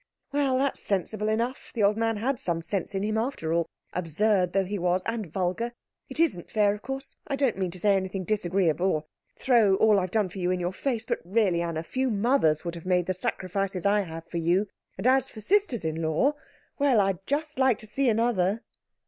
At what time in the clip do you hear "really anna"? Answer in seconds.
11.23-11.83